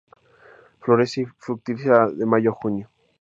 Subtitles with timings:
[0.79, 2.89] Florece y fructifica de Mayo a Junio.